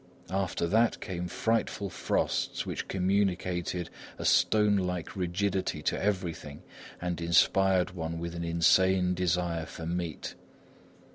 [0.31, 6.63] After that, came frightful frosts which communicated a stone like rigidity to everything
[6.99, 10.33] and inspired one with an insane desire for meat.